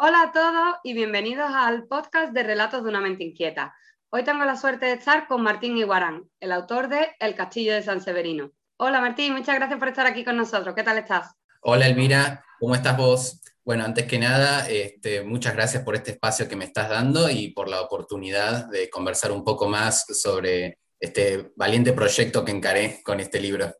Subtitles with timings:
[0.00, 3.74] Hola a todos y bienvenidos al podcast de Relatos de una mente inquieta.
[4.10, 7.82] Hoy tengo la suerte de estar con Martín Iguarán, el autor de El Castillo de
[7.82, 8.52] San Severino.
[8.76, 10.72] Hola Martín, muchas gracias por estar aquí con nosotros.
[10.76, 11.34] ¿Qué tal estás?
[11.62, 13.42] Hola Elvira, ¿cómo estás vos?
[13.64, 17.50] Bueno, antes que nada, este, muchas gracias por este espacio que me estás dando y
[17.50, 23.18] por la oportunidad de conversar un poco más sobre este valiente proyecto que encaré con
[23.18, 23.74] este libro.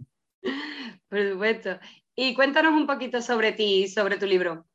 [1.08, 1.78] Por supuesto.
[2.16, 4.66] Y cuéntanos un poquito sobre ti y sobre tu libro.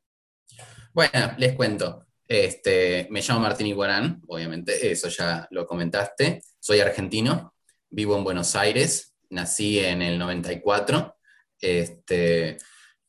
[0.94, 2.06] Bueno, les cuento.
[2.28, 6.40] Este, me llamo Martín Iguarán, obviamente, eso ya lo comentaste.
[6.60, 7.52] Soy argentino,
[7.90, 11.16] vivo en Buenos Aires, nací en el 94
[11.60, 12.58] este,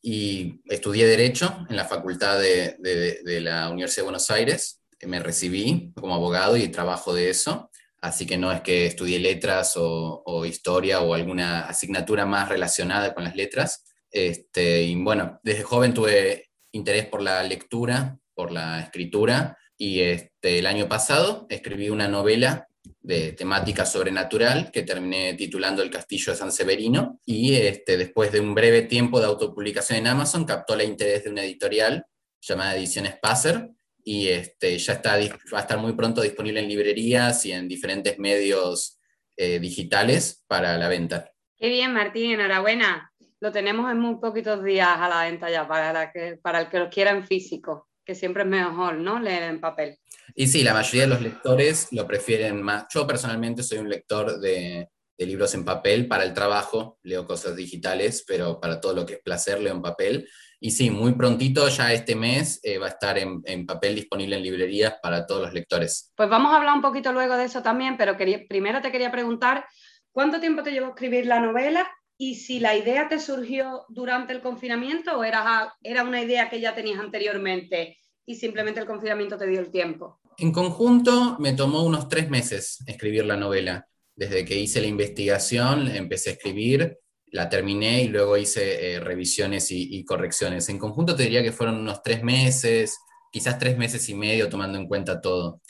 [0.01, 4.81] y estudié Derecho en la Facultad de, la Universidad de Buenos Aires.
[5.01, 7.69] Me recibí como abogado y trabajo de eso,
[8.01, 13.25] así que no es que estudié letras o, historia o alguna asignatura más relacionada con
[13.25, 13.83] las letras.
[14.09, 16.44] Este, y bueno, desde joven tuve
[16.75, 22.67] interés por la lectura, por la escritura, y este, el año pasado escribí una novela
[23.01, 28.39] de temática sobrenatural que terminé titulando El Castillo de San Severino y este, después de
[28.39, 32.05] un breve tiempo de autopublicación en Amazon captó el interés de una editorial
[32.41, 33.69] llamada Ediciones Passer
[34.03, 38.19] y este, ya está, va a estar muy pronto disponible en librerías y en diferentes
[38.19, 38.99] medios
[39.35, 41.31] eh, digitales para la venta.
[41.57, 43.11] Qué bien, Martín, enhorabuena.
[43.45, 46.79] Lo tenemos en muy poquitos días a la venta ya para, que, para el que
[46.79, 49.19] lo quiera en físico, que siempre es mejor, ¿no?
[49.19, 49.99] Leer en papel.
[50.33, 52.88] Y sí, la mayoría de los lectores lo prefieren más.
[52.91, 56.07] Yo personalmente soy un lector de, libros en papel.
[56.07, 59.83] Para el trabajo leo cosas digitales, pero para todo lo que es placer leo en
[59.83, 60.27] papel.
[60.59, 64.41] Y sí, muy prontito, ya este mes, eh, va a estar en, papel disponible en
[64.41, 66.12] librerías para todos los lectores.
[66.16, 69.67] Pues vamos a hablar un poquito luego de eso también, pero primero te quería preguntar,
[70.12, 71.88] ¿cuánto tiempo te llevó escribir la novela?
[72.17, 76.61] Y si la idea te surgió durante el confinamiento o era, era una idea que
[76.61, 80.19] ya tenías anteriormente y simplemente el confinamiento te dio el tiempo.
[80.37, 83.87] En conjunto me tomó unos tres meses escribir la novela.
[84.15, 89.67] Desde que hice la investigación empecé a escribir, la terminé y luego hice eh, revisiones
[89.71, 90.69] y, correcciones.
[90.69, 92.97] En conjunto te diría que fueron unos tres meses,
[93.31, 95.61] quizás tres meses y medio tomando en cuenta todo.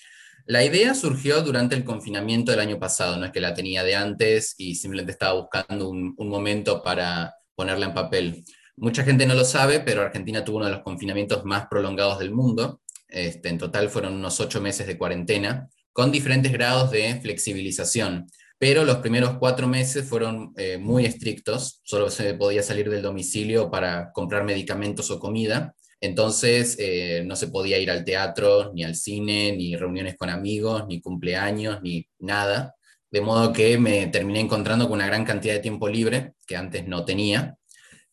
[0.47, 3.95] La idea surgió durante el confinamiento del año pasado, no es que la tenía de
[3.95, 8.45] antes y simplemente estaba buscando un, momento para ponerla en papel.
[8.75, 12.31] Mucha gente no lo sabe, pero Argentina tuvo uno de los confinamientos más prolongados del
[12.31, 12.81] mundo.
[13.07, 18.27] Este, en total fueron unos ocho meses de cuarentena, con diferentes grados de flexibilización.
[18.59, 23.72] Pero los primeros cuatro meses fueron eh, muy estrictos, solo se podía salir del domicilio
[23.72, 25.73] para comprar medicamentos o comida.
[26.01, 30.85] Entonces eh, no se podía ir al teatro, ni al cine, ni reuniones con amigos,
[30.88, 32.75] ni cumpleaños, ni nada.
[33.11, 36.88] De modo que me terminé encontrando con una gran cantidad de tiempo libre que antes
[36.88, 37.57] no tenía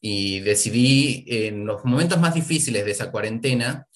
[0.04, 3.86] y decidí, en los momentos más difíciles de esa cuarentena,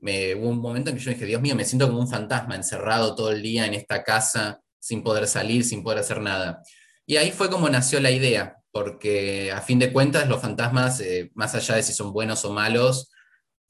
[0.00, 2.54] me, hubo un momento en que yo dije, Dios mío, me siento como un fantasma
[2.54, 6.62] encerrado todo el día en esta casa, sin poder salir, sin poder hacer nada.
[7.06, 11.32] Y ahí fue como nació la idea, porque a fin de cuentas los fantasmas, eh,
[11.34, 13.10] más allá de si son buenos o malos,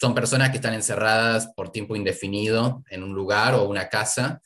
[0.00, 4.40] son personas que están encerradas por tiempo indefinido en un lugar o una casa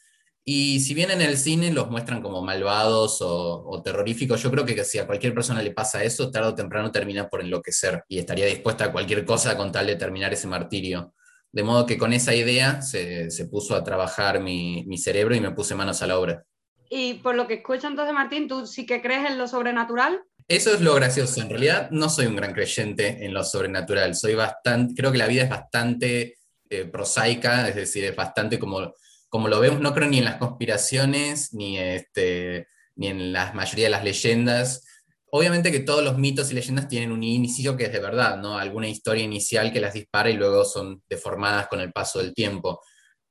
[0.44, 4.82] y si bien en el cine los muestran como malvados o, terroríficos, yo creo que
[4.82, 8.46] si a cualquier persona le pasa eso, tarde o temprano termina por enloquecer y estaría
[8.46, 11.14] dispuesta a cualquier cosa con tal de terminar ese martirio.
[11.52, 15.52] De modo que con esa idea se, puso a trabajar mi, mi, cerebro y me
[15.52, 16.44] puse manos a la obra.
[16.90, 20.22] Y por lo que escucho entonces, Martín, ¿tú sí que crees en lo sobrenatural?
[20.52, 21.40] Eso es lo gracioso.
[21.40, 24.14] En realidad no soy un gran creyente en lo sobrenatural.
[24.14, 26.36] Soy bastante, creo que la vida es bastante
[26.68, 28.92] eh, prosaica, es decir, es bastante como
[29.30, 33.86] como lo vemos, no creo ni en las conspiraciones, ni, este, ni en la mayoría
[33.86, 34.84] de las leyendas.
[35.30, 38.58] Obviamente que todos los mitos y leyendas tienen un inicio que es de verdad, ¿no?
[38.58, 42.82] Alguna historia inicial que las dispara y luego son deformadas con el paso del tiempo.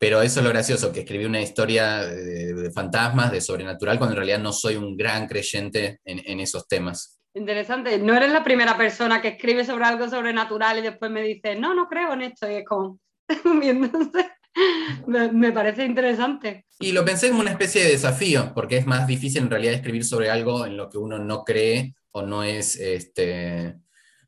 [0.01, 4.17] Pero eso es lo gracioso, que escribí una historia de, fantasmas, de sobrenatural, cuando en
[4.17, 7.21] realidad no soy un gran creyente en, en, esos temas.
[7.35, 7.99] Interesante.
[7.99, 11.75] No eres la primera persona que escribe sobre algo sobrenatural y después me dice, no,
[11.75, 12.49] no creo en esto.
[12.49, 12.97] Y es como,
[15.05, 16.65] me, parece interesante.
[16.79, 20.03] Y lo pensé como una especie de desafío, porque es más difícil en realidad escribir
[20.03, 23.75] sobre algo en lo que uno no cree o no es, este,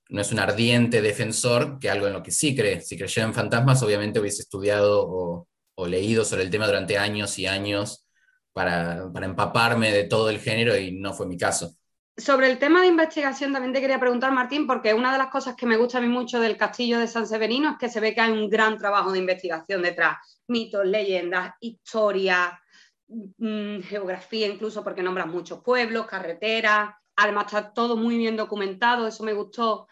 [0.09, 2.79] no es un ardiente defensor que algo en lo que sí cree.
[2.81, 5.47] Si creyera en fantasmas, obviamente hubiese estudiado o,
[5.87, 8.07] leído sobre el tema durante años y años
[8.51, 11.75] para, para empaparme de todo el género y no fue mi caso.
[12.15, 15.55] Sobre el tema de investigación también te quería preguntar, Martín, porque una de las cosas
[15.55, 18.13] que me gusta a mí mucho del castillo de San Severino es que se ve
[18.13, 20.17] que hay un gran trabajo de investigación detrás.
[20.47, 22.61] Mitos, leyendas, historia,
[23.07, 26.91] mm, geografía incluso, porque nombran muchos pueblos, carreteras.
[27.15, 29.87] Además está todo muy bien documentado, eso me gustó.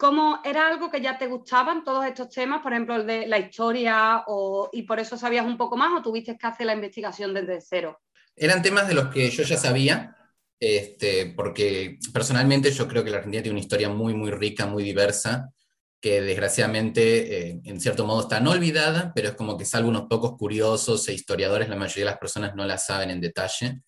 [0.00, 3.38] ¿Cómo era algo que ya te gustaban todos estos temas, por ejemplo, el de la
[3.38, 4.24] historia,
[4.72, 8.00] y por eso sabías un poco más o tuviste que hacer la investigación desde cero?
[8.34, 10.16] Eran temas de los que yo ya sabía,
[10.58, 14.84] este, porque personalmente yo creo que la Argentina tiene una historia muy, muy rica, muy
[14.84, 15.50] diversa,
[16.00, 20.06] que desgraciadamente eh, en cierto modo está no olvidada, pero es como que salvo unos
[20.08, 23.82] pocos curiosos e historiadores, la mayoría de las personas no la saben en detalle.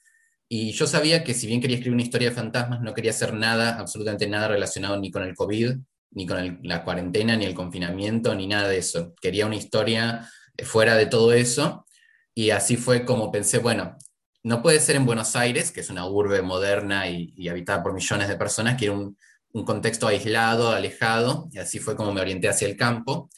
[0.46, 3.32] Y yo sabía que si bien quería escribir una historia de fantasmas, no quería hacer
[3.32, 5.78] nada, absolutamente nada relacionado ni con el COVID,
[6.12, 9.14] ni con la cuarentena, ni el confinamiento, ni nada de eso.
[9.20, 11.86] Quería una historia eh, fuera de todo eso.
[12.34, 13.96] Y así fue como pensé, bueno,
[14.42, 18.28] no puede ser en Buenos Aires, que es una urbe moderna y, habitada por millones
[18.28, 19.16] de personas, quiero un,
[19.52, 23.28] un contexto aislado, alejado, y así fue como me orienté hacia el campo.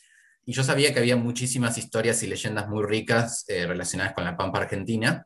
[0.46, 4.36] Y yo sabía que había muchísimas historias y leyendas muy ricas eh, relacionadas con la
[4.36, 5.24] Pampa Argentina.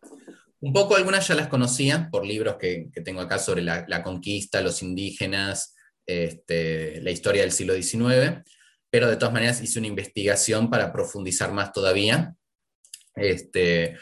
[0.61, 4.83] Un poco algunas ya las conocía por libros que, tengo acá sobre la, conquista, los
[4.83, 5.75] indígenas,
[6.09, 8.43] este, la historia del siglo XIX,
[8.91, 12.35] pero de todas maneras hice una investigación para profundizar más todavía.
[13.15, 13.97] Este,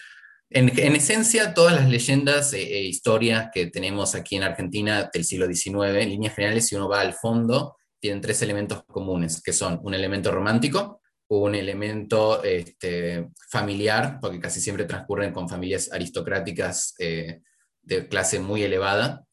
[0.48, 5.46] en, esencia, todas las leyendas e, e, historias que tenemos aquí en Argentina del siglo
[5.46, 9.80] XIX, en líneas generales, si uno va al fondo, tienen tres elementos comunes, que son
[9.82, 17.40] un elemento romántico, un elemento este, familiar, porque casi siempre transcurren con familias aristocráticas eh,
[17.82, 19.24] de clase muy elevada,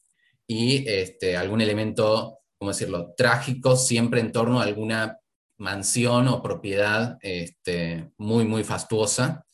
[0.46, 5.18] y este, algún elemento, ¿cómo decirlo?, trágico, siempre en torno a alguna
[5.58, 9.44] mansión o propiedad este, muy, muy fastuosa,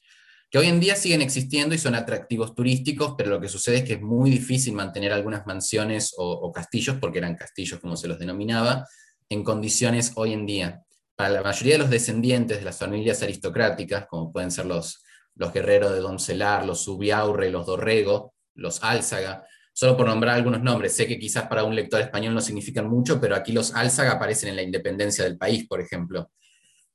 [0.50, 3.84] que hoy en día siguen existiendo y son atractivos turísticos, pero lo que sucede es
[3.84, 8.18] que es muy difícil mantener algunas mansiones o, castillos, porque eran castillos como se los
[8.18, 8.84] denominaba,
[9.28, 10.82] en condiciones hoy en día.
[11.14, 15.04] Para la mayoría de los descendientes de las familias aristocráticas, como pueden ser los,
[15.36, 20.94] los guerreros de Doncelar, los Subiaurre, los Dorrego, los Álzaga, solo por nombrar algunos nombres,
[20.94, 24.50] sé que quizás para un lector español no significan mucho, pero aquí los Álzaga aparecen
[24.50, 26.30] en la independencia del país, por ejemplo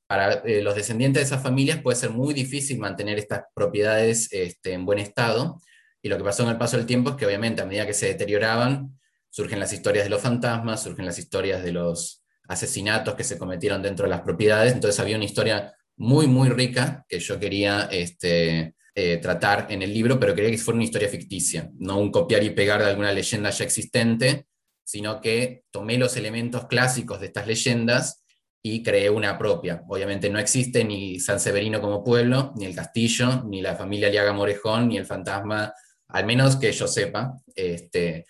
[0.08, 4.74] para eh, los descendientes de esas familias puede ser muy difícil mantener estas propiedades este,
[4.74, 5.62] en buen estado.
[6.02, 7.94] Y lo que pasó en el paso del tiempo es que obviamente a medida que
[7.94, 9.00] se deterioraban,
[9.30, 13.82] surgen las historias de los fantasmas, surgen las historias de los asesinatos que se cometieron
[13.82, 14.74] dentro de las propiedades.
[14.74, 19.94] Entonces había una historia muy, muy rica que yo quería este, eh, tratar en el
[19.94, 23.12] libro, pero quería que fuera una historia ficticia, no un copiar y pegar de alguna
[23.12, 24.48] leyenda ya existente,
[24.86, 28.24] sino que tomé los elementos clásicos de estas leyendas
[28.64, 29.84] y creé una propia.
[29.90, 34.32] Obviamente no existe ni San Severino como pueblo, ni el castillo, ni la familia Liaga
[34.32, 35.74] Morejón, ni el fantasma,
[36.08, 37.34] al menos que yo sepa.
[37.54, 38.26] Este,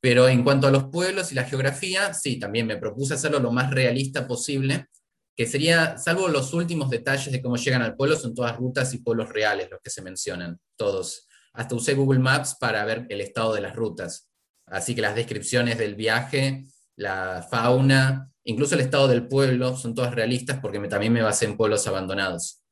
[0.00, 3.52] pero en cuanto a los pueblos y la geografía, sí, también me propuse hacerlo lo
[3.52, 4.86] más realista posible,
[5.36, 8.98] que sería, salvo los últimos detalles de cómo llegan al pueblo, son todas rutas y
[8.98, 11.26] pueblos reales los que se mencionan, todos.
[11.52, 14.28] Hasta usé Google Maps para ver el estado de las rutas.
[14.66, 16.64] Así que las descripciones del viaje,
[16.96, 21.56] la fauna, incluso el estado del pueblo, son todas realistas porque también me basé en
[21.56, 22.62] pueblos abandonados.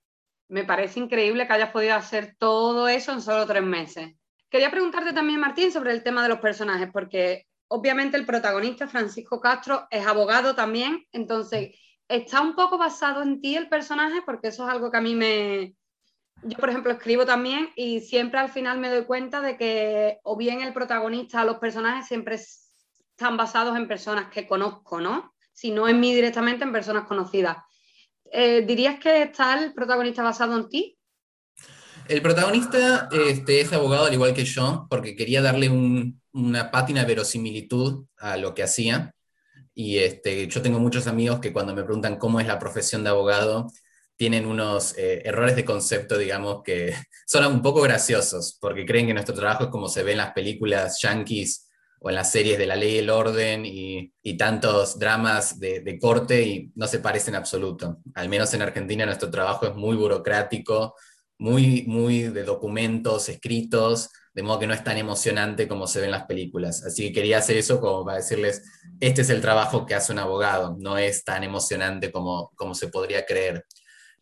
[0.49, 4.15] Me parece increíble que hayas podido hacer todo eso en solo tres meses.
[4.51, 9.41] Quería preguntarte también, Martín, sobre el tema de los personajes, porque obviamente el protagonista, Francisco
[9.41, 11.77] Castro, es abogado también, entonces,
[12.09, 14.23] ¿está un poco basado en ti el personaje?
[14.25, 15.75] Porque eso es algo que a mí me...
[16.43, 20.37] Yo, por ejemplo, escribo también y siempre al final me doy cuenta de que o
[20.37, 25.35] bien el protagonista los personajes siempre están basados en personas que conozco, ¿no?
[25.59, 27.57] si no en mí directamente, en personas conocidas.
[28.31, 30.97] Eh, ¿Dirías que está el protagonista basado en ti?
[32.07, 35.69] El protagonista este, es abogado al igual que yo, porque quería darle
[36.33, 39.13] una pátina de verosimilitud a lo que hacía.
[39.81, 43.11] Y este, yo tengo muchos amigos que cuando me preguntan cómo es la profesión de
[43.11, 43.69] abogado,
[44.17, 46.93] tienen unos eh, errores de concepto, digamos, que
[47.29, 50.33] son un poco graciosos, porque creen que nuestro trabajo es como se ve en las
[50.33, 51.69] películas yankees
[52.01, 56.43] o en las series de la ley y el orden y, tantos dramas de, corte
[56.43, 57.99] y no se parece en absoluto.
[58.15, 60.97] Al menos en Argentina nuestro trabajo es muy burocrático,
[61.39, 66.07] muy, muy de documentos escritos, de modo que no es tan emocionante como se ve
[66.07, 66.85] en las películas.
[66.85, 68.63] Así que quería hacer eso como para decirles,
[69.01, 72.89] este es el trabajo que hace un abogado, no es tan emocionante como, como se
[72.89, 73.65] podría creer.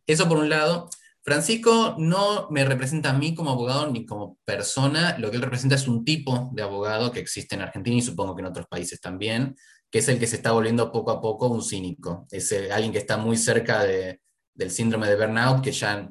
[0.07, 0.89] Eso por un lado.
[1.23, 5.75] Francisco no me representa a mí como abogado ni como persona, lo que él representa
[5.75, 9.01] es un tipo de abogado que existe en Argentina y supongo que en otros países
[9.01, 9.57] también,
[9.91, 12.29] que es el que se está volviendo poco a poco un cínico.
[12.31, 16.09] Es alguien que está muy cerca del síndrome de burnout, que ya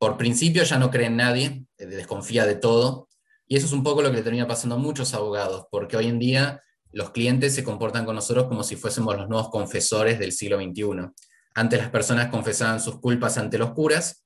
[0.00, 3.08] por principio ya no cree en nadie, eh, desconfía de todo.
[3.46, 6.06] Y eso es un poco lo que le termina pasando a muchos abogados, porque hoy
[6.06, 10.32] en día los clientes se comportan con nosotros como si fuésemos los nuevos confesores del
[10.32, 11.10] siglo XXI.
[11.54, 14.24] Antes las personas confesaban sus culpas ante los curas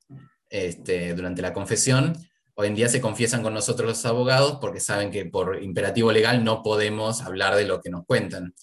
[0.49, 2.17] este, durante la confesión.
[2.55, 6.45] Hoy en día se confiesan con nosotros los abogados porque saben que por imperativo legal
[6.45, 8.55] no podemos hablar de lo que nos cuentan.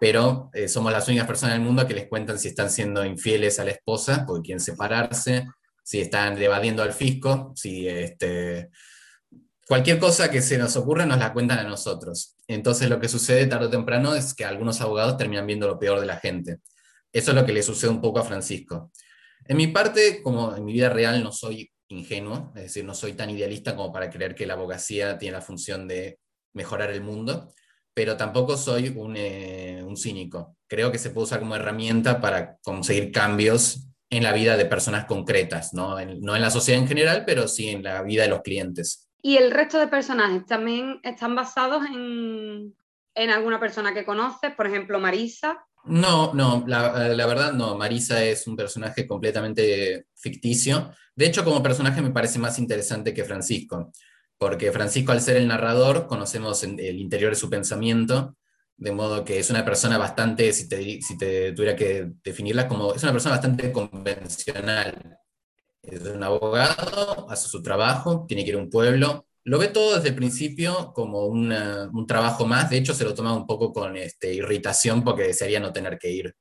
[0.00, 3.58] pero eh, somos las únicas personas del mundo que les cuentan si están siendo infieles
[3.58, 5.46] a la esposa, porque quieren separarse,
[5.86, 8.70] si están evadiendo al fisco, si este,
[9.68, 12.34] cualquier cosa que se nos ocurra nos la cuentan a nosotros.
[12.48, 16.00] Entonces lo que sucede tarde o temprano es que algunos abogados terminan viendo lo peor
[16.00, 16.58] de la gente.
[17.12, 18.90] Eso es lo que le sucede un poco a Francisco.
[19.44, 23.12] En mi parte, como en mi vida real no soy ingenuo, es decir, no soy
[23.12, 26.18] tan idealista como para creer que la abogacía tiene la función de
[26.52, 27.52] mejorar el mundo,
[27.94, 30.56] pero tampoco soy un, eh, un cínico.
[30.66, 35.04] Creo que se puede usar como herramienta para conseguir cambios en la vida de personas
[35.06, 35.96] concretas, ¿no?
[36.04, 39.08] no en la sociedad en general, pero sí en la vida de los clientes.
[39.22, 42.74] ¿Y el resto de personajes también están basados en,
[43.14, 44.54] en alguna persona que conoces?
[44.54, 45.66] Por ejemplo, Marisa.
[45.84, 47.76] No, no, la, la, verdad no.
[47.76, 50.92] Marisa es un personaje completamente ficticio.
[51.14, 53.90] De hecho, como personaje me parece más interesante que Francisco,
[54.38, 58.36] porque Francisco, al ser el narrador, conocemos el interior de su pensamiento,
[58.78, 62.94] de modo que es una persona bastante, si te, si te tuviera que definirla como,
[62.94, 65.18] es una persona bastante convencional.
[65.82, 69.94] Es un abogado, hace su trabajo, tiene que ir a un pueblo, lo ve todo
[69.94, 73.96] desde el principio como un trabajo más, de hecho se lo toma un poco con
[73.96, 76.34] este, irritación porque desearía no tener que ir.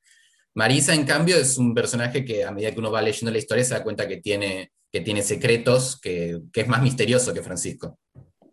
[0.55, 3.63] Marisa, en cambio, es un personaje que a medida que uno va leyendo la historia
[3.63, 7.99] se da cuenta que tiene, que tiene secretos, que, que es más misterioso que Francisco.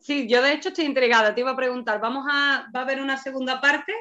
[0.02, 1.34] Sí, yo de hecho estoy intrigada.
[1.34, 3.92] Te iba a preguntar, ¿vamos a, ¿va a haber una segunda parte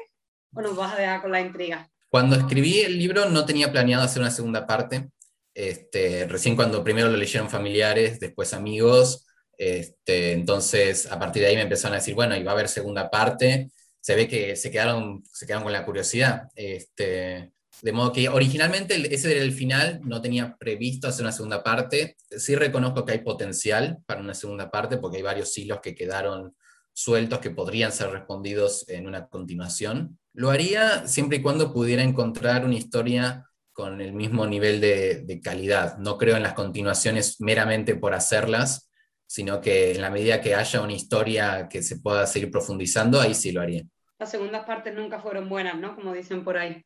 [0.52, 1.88] o nos vas a dejar con la intriga?
[2.08, 5.08] Cuando escribí el libro no tenía planeado hacer una segunda parte.
[5.54, 11.54] Este, recién cuando primero lo leyeron familiares, después amigos, este, entonces, a partir de ahí
[11.54, 13.70] me empezaron a decir, bueno, y va a haber segunda parte.
[14.00, 16.48] Se ve que se quedaron, se quedaron con la curiosidad.
[16.56, 21.62] Este, de modo que originalmente ese era el final, no tenía previsto hacer una segunda
[21.62, 22.16] parte.
[22.36, 26.54] Sí reconozco que hay potencial para una segunda parte porque hay varios hilos que quedaron
[26.92, 30.18] sueltos que podrían ser respondidos en una continuación.
[30.34, 35.40] Lo haría siempre y cuando pudiera encontrar una historia con el mismo nivel de, de
[35.40, 35.96] calidad.
[35.98, 38.90] No creo en las continuaciones meramente por hacerlas,
[39.26, 43.34] sino que en la medida que haya una historia que se pueda seguir profundizando, ahí
[43.34, 43.82] sí lo haría.
[44.18, 45.96] Las segundas partes nunca fueron buenas, ¿no?
[45.96, 46.84] Como dicen por ahí.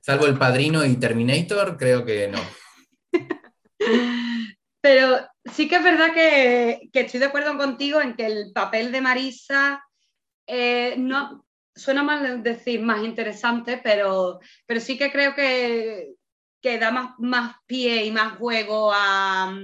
[0.00, 2.38] Salvo El Padrino y Terminator, creo que no.
[4.80, 9.00] Pero sí que es verdad que, estoy de acuerdo contigo en que el papel de
[9.00, 9.84] Marisa
[10.46, 16.14] eh, no suena mal decir más interesante, pero, pero sí que creo que,
[16.60, 19.56] que da más, más pie y más juego a,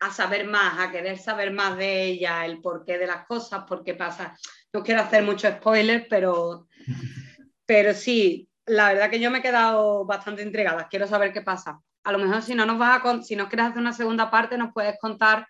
[0.00, 3.82] a saber más, a querer saber más de ella, el porqué de las cosas, por
[3.82, 4.36] qué pasa.
[4.72, 6.68] No quiero hacer mucho spoiler, pero,
[7.66, 10.88] pero sí, la verdad que yo me he quedado bastante intrigada.
[10.88, 11.80] Quiero saber qué pasa.
[12.02, 14.58] A lo mejor si no nos vas a si no quieres hacer una segunda parte,
[14.58, 15.46] nos puedes contar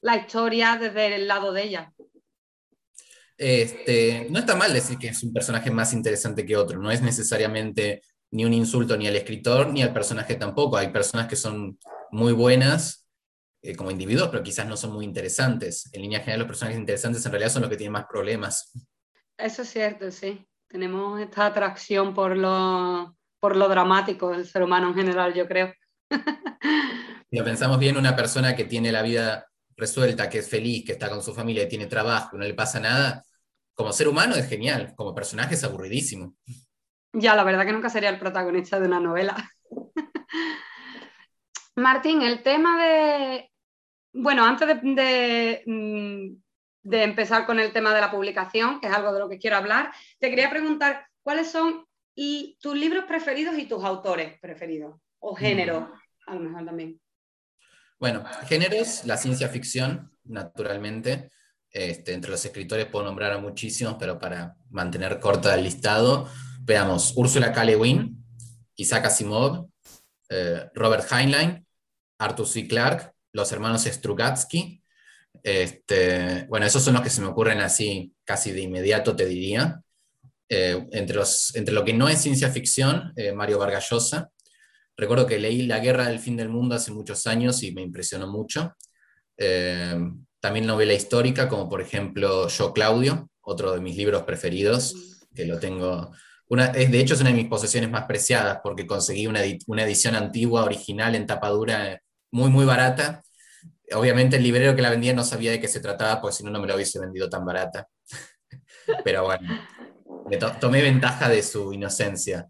[0.00, 1.92] la historia desde el lado de ella.
[3.36, 7.02] Este, no está mal decir que es un personaje más interesante que otro, no es
[7.02, 10.76] necesariamente ni un insulto ni al escritor ni al personaje tampoco.
[10.76, 11.78] Hay personas que son
[12.10, 13.06] muy buenas
[13.62, 15.88] eh, como individuos, pero quizás no son muy interesantes.
[15.92, 18.72] En línea general, los personajes interesantes en realidad son los que tienen más problemas.
[19.36, 20.46] Eso es cierto, sí.
[20.68, 25.72] Tenemos esta atracción por lo, por lo dramático del ser humano en general, yo creo.
[27.30, 29.46] Si pensamos bien, una persona que tiene la vida
[29.76, 32.54] resuelta, que es feliz, que está con su familia, que tiene trabajo, que no le
[32.54, 33.22] pasa nada,
[33.74, 36.34] como ser humano es genial, como personaje es aburridísimo.
[37.12, 39.36] Ya, la verdad que nunca sería el protagonista de una novela.
[41.76, 43.52] Martín, el tema de,
[44.14, 46.42] bueno, antes de, mm,
[46.82, 49.56] de, empezar con el tema de la publicación, que es algo de lo que quiero
[49.56, 55.34] hablar, te quería preguntar cuáles son y tus libros preferidos y tus autores preferidos, o
[55.34, 56.30] género, mm.
[56.30, 57.00] a lo mejor también.
[57.98, 61.30] Bueno, géneros, la ciencia ficción, naturalmente.
[61.70, 66.28] Este, entre los escritores puedo nombrar a muchísimos, pero para mantener corta el listado,
[66.62, 67.64] veamos Úrsula K.
[67.64, 68.24] Le Guin,
[68.76, 69.68] Isaac Asimov,
[70.30, 71.66] eh, Robert Heinlein,
[72.18, 72.66] Arthur C.
[72.66, 74.77] Clarke, los hermanos Strugatsky.
[75.42, 79.80] Este, bueno, esos son los que se me ocurren así casi de inmediato, te diría.
[80.48, 84.30] Eh, entre, los, entre lo que no es ciencia ficción, eh, Mario Vargas Llosa.
[84.96, 88.26] Recuerdo que leí La Guerra del Fin del Mundo hace muchos años y me impresionó
[88.26, 88.74] mucho.
[89.36, 89.96] Eh,
[90.40, 95.58] también novela histórica, como por ejemplo Yo Claudio, otro de mis libros preferidos, que lo
[95.58, 96.12] tengo
[96.48, 100.14] una, de hecho, es una de mis posesiones más preciadas porque conseguí una, una, edición
[100.14, 103.22] antigua, original, en tapadura muy, muy barata.
[103.94, 106.50] Obviamente el librero que la vendía no sabía de qué se trataba, pues si no,
[106.50, 107.88] no me la hubiese vendido tan barata.
[109.04, 109.48] Pero bueno,
[110.60, 112.48] tomé ventaja de su inocencia.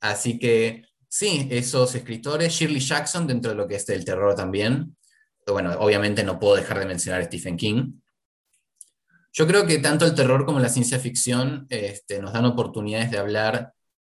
[0.00, 4.96] Así que sí, esos escritores, Shirley Jackson dentro de lo que es el terror también.
[5.46, 7.92] Bueno, obviamente no puedo dejar de mencionar a Stephen King.
[9.32, 13.18] Yo creo que tanto el terror como la ciencia ficción este, nos dan oportunidades de
[13.18, 13.72] hablar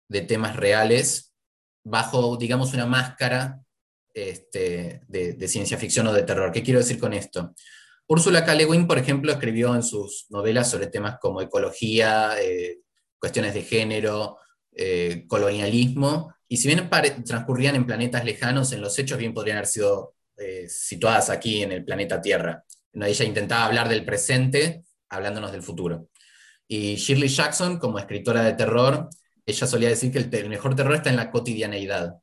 [0.07, 1.33] de temas reales
[1.83, 3.59] bajo, digamos, una máscara
[4.21, 6.51] este, de, ciencia ficción o de terror.
[6.51, 7.53] ¿Qué quiero decir con esto?
[8.07, 8.55] Úrsula K.
[8.55, 12.79] Le Guin, por ejemplo, escribió en sus novelas sobre temas como ecología, eh,
[13.19, 14.37] cuestiones de género,
[14.71, 16.89] eh, colonialismo, y si bien
[17.25, 21.71] transcurrían en planetas lejanos, en los hechos bien podrían haber sido eh, situadas aquí en
[21.71, 22.63] el planeta Tierra.
[22.93, 26.09] Ella intentaba hablar del presente hablándonos del futuro.
[26.67, 29.09] Y Shirley Jackson, como escritora de terror,
[29.45, 32.15] ella solía decir que el, mejor terror está en la cotidianeidad.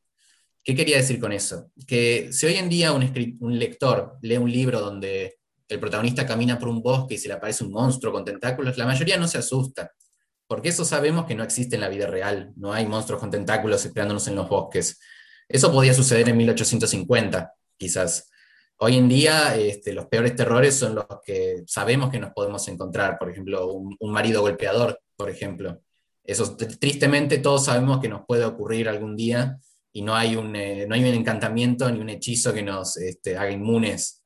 [0.67, 1.71] ¿Qué quería decir con eso?
[1.87, 3.05] Que si hoy en día un,
[3.39, 7.35] un lector lee un libro donde el protagonista camina por un bosque y se le
[7.35, 9.93] aparece un monstruo con tentáculos, la mayoría no se asusta,
[10.49, 13.85] porque eso sabemos que no existe en la vida real, no hay monstruos con tentáculos
[13.87, 14.99] esperándonos en los bosques.
[15.49, 18.29] Eso podía suceder en 1850, quizás.
[18.79, 23.19] Hoy en día este, los peores terrores son los que sabemos que nos podemos encontrar,
[23.21, 25.81] por ejemplo, un, marido golpeador, por ejemplo.
[26.25, 29.61] Eso tristemente todos sabemos que nos puede ocurrir algún día
[29.97, 33.37] y no hay un, eh, no hay un encantamiento ni un hechizo que nos este,
[33.37, 34.23] haga inmunes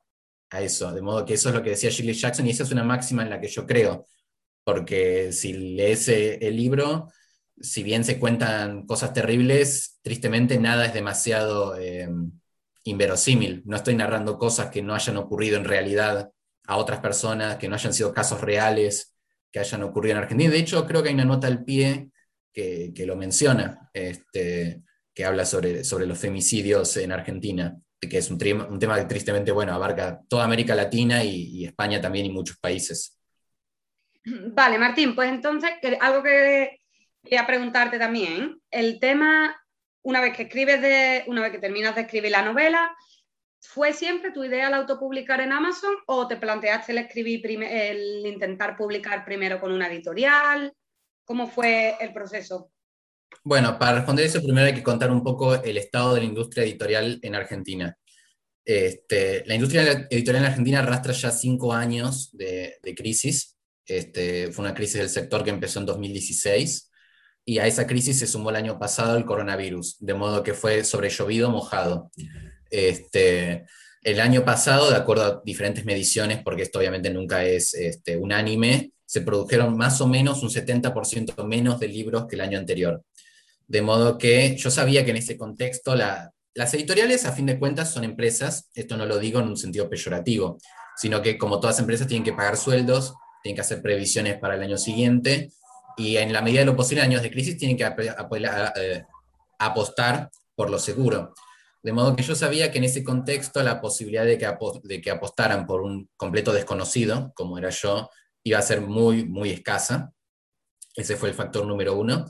[0.49, 0.91] a eso.
[0.91, 3.23] De modo que eso es lo que decía Shirley Jackson y esa es una máxima
[3.23, 4.05] en la que yo creo
[4.63, 7.07] porque si lees el libro,
[7.59, 12.09] si bien se cuentan cosas terribles, tristemente nada es demasiado eh,
[12.83, 13.63] inverosímil.
[13.65, 16.31] No estoy narrando cosas que no hayan ocurrido en realidad
[16.67, 19.15] a otras personas, que no hayan sido casos reales,
[19.51, 20.51] que hayan ocurrido en Argentina.
[20.51, 22.11] De hecho, creo que hay una nota al pie
[22.53, 28.41] que, lo menciona, este, que habla sobre, sobre los femicidios en Argentina, que es un,
[28.69, 33.21] un tema que tristemente bueno, abarca toda América Latina y España también y muchos países.
[34.23, 36.79] Vale, Martín, pues entonces algo que
[37.23, 39.55] quería preguntarte también, el tema,
[40.03, 42.95] una vez que escribes de, una vez que terminas de escribir la novela,
[43.59, 48.77] ¿fue siempre tu idea el autopublicar en Amazon o te planteaste el escribir el intentar
[48.77, 50.71] publicar primero con una editorial?
[51.25, 52.71] ¿Cómo fue el proceso?
[53.43, 56.63] Bueno, para responder eso, primero hay que contar un poco el estado de la industria
[56.63, 57.97] editorial en Argentina.
[58.63, 64.73] Este, la industria editorial en Argentina arrastra ya cinco años de crisis este, fue una
[64.73, 66.91] crisis del sector que empezó en 2016
[67.43, 70.83] y a esa crisis se sumó el año pasado el coronavirus, de modo que fue
[70.83, 72.11] sobre llovido mojado.
[72.69, 73.65] Este,
[74.03, 77.75] el año pasado, de acuerdo a diferentes mediciones, porque esto obviamente nunca es
[78.19, 83.03] unánime, se produjeron más o menos un 70% menos de libros que el año anterior.
[83.67, 87.91] De modo que yo sabía que en ese contexto las editoriales, a fin de cuentas,
[87.91, 90.59] son empresas, esto no lo digo en un sentido peyorativo,
[90.95, 94.63] sino que como todas empresas tienen que pagar sueldos, tienen que hacer previsiones para el
[94.63, 95.51] año siguiente
[95.97, 99.03] y en la medida de lo posible años de crisis tienen que eh,
[99.59, 101.33] apostar por lo seguro.
[101.83, 104.37] De modo que yo sabía que en ese contexto la posibilidad de
[105.01, 108.09] que apostaran por un completo desconocido, como era yo,
[108.43, 110.13] iba a ser muy, muy escasa.
[110.95, 112.25] Ese fue el factor número uno.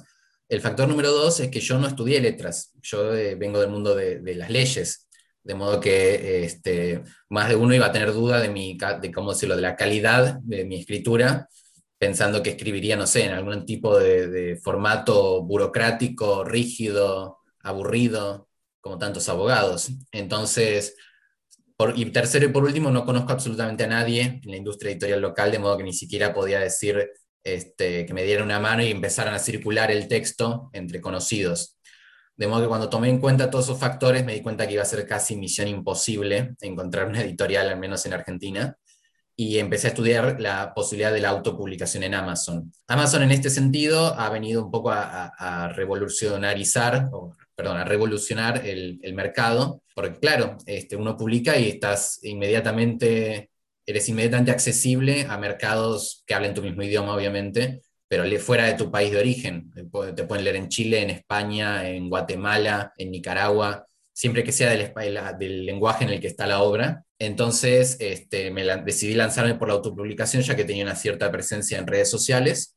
[0.52, 3.96] El factor número dos es que yo no estudié letras, yo eh, vengo del mundo
[3.96, 5.08] de, las leyes,
[5.44, 9.32] de modo que este, más de uno iba a tener duda de, mi, de, cómo
[9.32, 11.48] decirlo, de la calidad de mi escritura,
[11.98, 18.50] pensando que escribiría, no sé, en algún tipo de, formato burocrático, rígido, aburrido,
[18.82, 19.90] como tantos abogados.
[20.12, 20.98] Entonces,
[21.96, 25.52] y tercero y por último, no conozco absolutamente a nadie en la industria editorial local,
[25.52, 27.10] de modo que ni siquiera podía decir
[27.44, 31.78] este, que me dieran una mano y empezaran a circular el texto entre conocidos.
[32.36, 34.84] De modo que cuando tomé en cuenta todos esos factores me di cuenta que iba
[34.84, 38.78] a ser casi misión imposible encontrar una editorial, al menos en Argentina,
[39.36, 42.72] y empecé a estudiar la posibilidad de la autopublicación en Amazon.
[42.88, 47.10] Amazon en este sentido ha venido un poco a, revolucionarizar,
[47.62, 53.52] perdón, a revolucionar el, mercado, porque claro, este, uno publica y estás inmediatamente,
[53.86, 58.90] eres inmediatamente accesible a mercados que hablen tu mismo idioma, obviamente, pero fuera de tu
[58.90, 59.72] país de origen.
[60.16, 64.92] Te pueden leer en Chile, en España, en Guatemala, en Nicaragua, siempre que sea del,
[65.38, 67.06] del lenguaje en el que está la obra.
[67.20, 71.86] Entonces este, me decidí lanzarme por la autopublicación ya que tenía una cierta presencia en
[71.86, 72.76] redes sociales.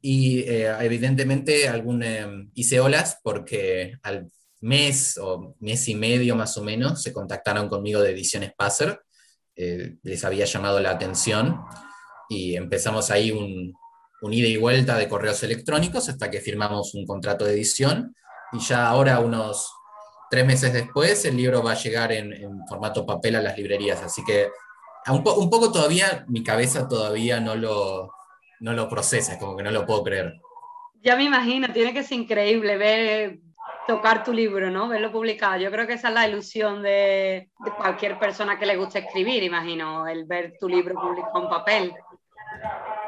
[0.00, 6.56] Y eh, evidentemente algún, eh, hice olas porque al mes o mes y medio más
[6.56, 9.00] o menos se contactaron conmigo de Ediciones Passer,
[9.56, 11.60] eh, les había llamado la atención
[12.28, 13.74] y empezamos ahí un,
[14.22, 18.14] un ida y vuelta de correos electrónicos hasta que firmamos un contrato de edición
[18.52, 19.72] y ya ahora, unos
[20.30, 24.02] tres meses después, el libro va a llegar en, formato papel a las librerías.
[24.02, 24.48] Así que
[25.08, 28.10] un, un, poco todavía, mi cabeza todavía no lo,
[28.60, 30.34] no lo procesa, como que no lo puedo creer.
[31.02, 33.38] Ya me imagino, tiene que ser increíble ver,
[33.86, 34.88] tocar tu libro, ¿no?
[34.88, 35.58] Verlo publicado.
[35.58, 39.42] Yo creo que esa es la ilusión de, de cualquier persona que le guste escribir,
[39.42, 41.92] imagino, el ver tu libro publicado en papel.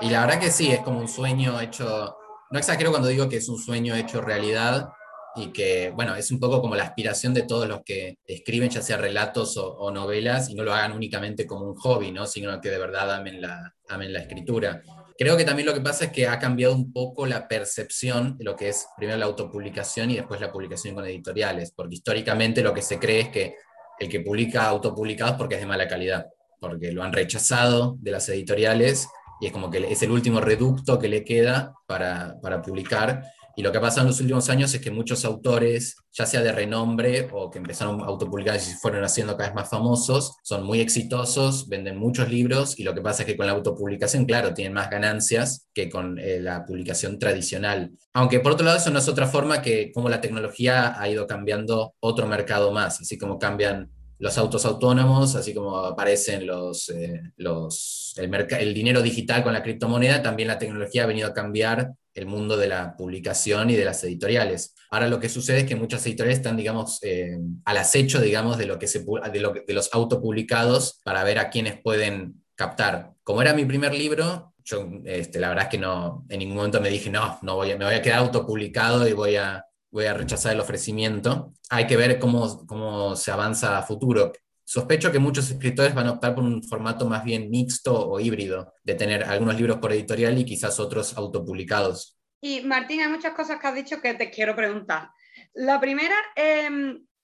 [0.01, 2.17] Y la verdad que sí, es como un sueño hecho
[2.53, 4.91] no exagero cuando digo que es un sueño hecho realidad
[5.35, 8.83] y que, bueno, es un poco como la aspiración de todos los que escriben, ya
[8.83, 12.27] sea relatos o, novelas, y no lo hagan únicamente como un hobby, ¿no?
[12.27, 14.83] sino que de verdad amen la, amen la escritura.
[15.19, 18.45] Creo que también lo que pasa es que ha cambiado un poco la percepción de
[18.45, 22.73] lo que es primero la autopublicación y después la publicación con editoriales, porque históricamente lo
[22.73, 23.57] que se cree es que
[23.99, 26.27] el que publica autopublicados porque es de mala calidad,
[26.61, 29.09] porque lo han rechazado de las editoriales
[29.41, 33.23] y es como que es el último reducto que le queda para, para publicar
[33.57, 36.43] y lo que ha pasado en los últimos años es que muchos autores, ya sea
[36.43, 40.37] de renombre o que empezaron a autopublicar y se fueron haciendo cada vez más famosos,
[40.43, 44.25] son muy exitosos, venden muchos libros y lo que pasa es que con la autopublicación,
[44.25, 47.93] claro, tienen más ganancias que con eh, la publicación tradicional.
[48.15, 51.27] Aunque por otro lado eso no es otra forma que como la tecnología ha ido
[51.27, 53.91] cambiando otro mercado más, así como cambian
[54.23, 59.65] los autos autónomos, así como aparecen los, eh, los, el, el, dinero digital con la
[59.65, 63.85] criptomoneda, también la tecnología ha venido a cambiar el mundo de la publicación y de
[63.85, 64.77] las editoriales.
[64.93, 68.67] Ahora lo que sucede es que muchas editoriales están, digamos, eh, al acecho, digamos, de,
[68.67, 73.15] lo que se, de, lo, de los autopublicados para ver a quiénes pueden captar.
[73.25, 76.81] Como era mi primer libro, yo este, la verdad es que no, en ningún momento
[76.81, 80.15] me dije, no, no voy me voy a quedar autopublicado y voy a, voy a
[80.15, 81.53] rechazar el ofrecimiento.
[81.71, 84.33] Hay que ver cómo, cómo se avanza a futuro.
[84.65, 88.73] Sospecho que muchos escritores van a optar por un formato más bien mixto o híbrido,
[88.83, 92.19] de tener algunos libros por editorial y quizás otros autopublicados.
[92.41, 95.11] Y Martín, hay muchas cosas que has dicho que te quiero preguntar.
[95.53, 96.17] La primera,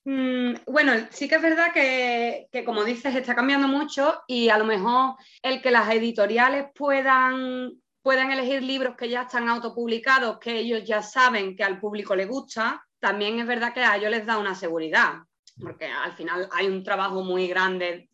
[0.05, 4.59] mm, bueno, sí que es verdad que, que, como dices, está cambiando mucho y a
[4.59, 7.73] lo mejor el que las editoriales puedan,
[8.03, 12.27] puedan elegir libros que ya están autopublicados, que ellos ya saben que al público le
[12.27, 15.19] gusta, también es verdad que a ellos les da una seguridad
[15.61, 18.09] porque al final hay un trabajo muy grande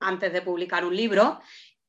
[0.00, 1.40] antes de publicar un libro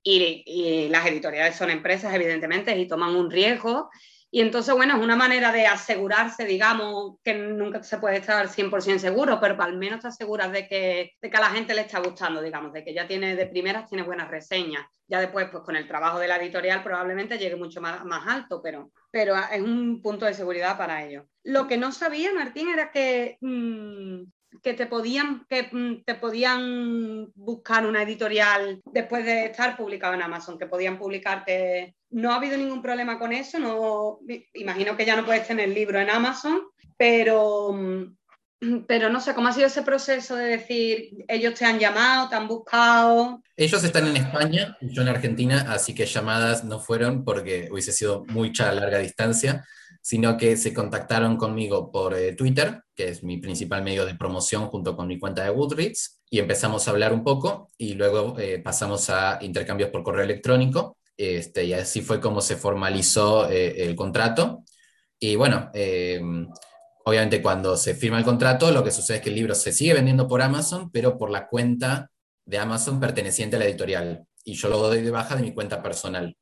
[0.06, 3.90] y, las editoriales son empresas, evidentemente, y toman un riesgo.
[4.36, 8.98] Y entonces, bueno, es una manera de asegurarse, digamos, que nunca se puede estar 100%
[8.98, 12.00] seguro, pero al menos te aseguras de que, de que a la gente le está
[12.00, 14.88] gustando, digamos, de que ya tiene de primeras, tiene buenas reseñas.
[15.08, 18.92] Ya después, pues con el trabajo de la editorial probablemente llegue mucho más, alto, pero,
[19.12, 21.26] pero es un punto de seguridad para ellos.
[21.44, 24.24] Lo que no sabía, Martín, era que mm,
[24.62, 30.22] que te podían, que mm, te podían buscar una editorial después de estar publicado en
[30.22, 31.96] Amazon, que podían publicarte.
[32.12, 34.20] No ha habido ningún problema con eso, no,
[34.54, 36.62] imagino que ya no puedes tener libro en Amazon,
[36.98, 38.18] pero, mm,
[38.88, 42.36] pero no sé cómo ha sido ese proceso de decir, ellos te han llamado, te
[42.36, 43.42] han buscado.
[43.56, 48.26] Ellos están en España, yo en Argentina, así que llamadas no fueron porque hubiese sido
[48.26, 49.66] mucha larga distancia
[50.04, 54.68] sino que se contactaron conmigo por eh, Twitter, que es mi principal medio de promoción
[54.68, 58.60] junto con mi cuenta de Goodreads, y empezamos a hablar un poco y luego eh,
[58.60, 63.96] pasamos a intercambios por correo electrónico, este, y así fue como se formalizó eh, el
[63.96, 64.66] contrato.
[65.18, 66.50] Y bueno, em,
[67.06, 69.94] obviamente cuando se firma el contrato, lo que sucede es que el libro se sigue
[69.94, 72.12] vendiendo por Amazon, pero por la cuenta
[72.46, 75.82] de Amazon perteneciente a la editorial, y yo lo doy de baja de mi cuenta
[75.82, 76.36] personal.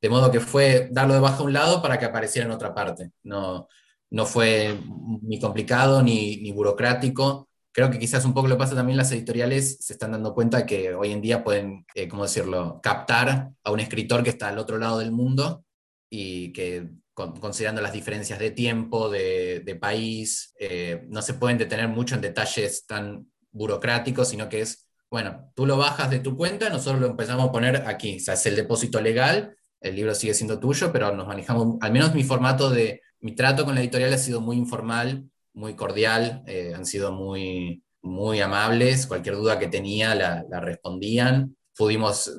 [0.00, 2.74] De modo que fue darlo de baja a un lado para que apareciera en otra
[2.74, 3.10] parte.
[3.22, 3.68] No,
[4.10, 4.78] no fue
[5.22, 7.48] ni complicado ni, ni burocrático.
[7.72, 10.94] Creo que quizás un poco lo pasa también las editoriales se están dando cuenta que
[10.94, 14.78] hoy en día pueden, eh, ¿cómo decirlo?, captar a un escritor que está al otro
[14.78, 15.64] lado del mundo
[16.08, 22.14] y que considerando las diferencias de tiempo, de, país, eh, no se pueden detener mucho
[22.14, 27.00] en detalles tan burocráticos, sino que es, bueno, tú lo bajas de tu cuenta, nosotros
[27.00, 30.58] lo empezamos a poner aquí, o sea, es el depósito legal el libro sigue siendo
[30.58, 34.18] tuyo, pero nos manejamos, al menos mi formato de, mi trato con la editorial ha
[34.18, 40.14] sido muy informal, muy cordial, eh, han sido muy, muy amables, cualquier duda que tenía
[40.14, 41.56] la, la respondían.
[41.76, 42.30] Pudimos